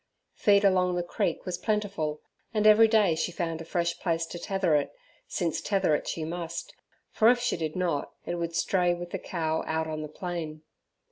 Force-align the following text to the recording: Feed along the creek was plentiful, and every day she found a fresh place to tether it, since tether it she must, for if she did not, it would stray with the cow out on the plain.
Feed 0.33 0.65
along 0.65 0.95
the 0.95 1.03
creek 1.03 1.45
was 1.45 1.59
plentiful, 1.59 2.21
and 2.55 2.65
every 2.65 2.87
day 2.87 3.13
she 3.13 3.31
found 3.31 3.61
a 3.61 3.65
fresh 3.65 3.99
place 3.99 4.25
to 4.25 4.39
tether 4.39 4.73
it, 4.75 4.91
since 5.27 5.61
tether 5.61 5.93
it 5.93 6.07
she 6.07 6.23
must, 6.25 6.73
for 7.11 7.29
if 7.29 7.39
she 7.39 7.55
did 7.55 7.75
not, 7.75 8.11
it 8.25 8.33
would 8.33 8.55
stray 8.55 8.95
with 8.95 9.11
the 9.11 9.19
cow 9.19 9.63
out 9.67 9.85
on 9.85 10.01
the 10.01 10.07
plain. 10.07 10.63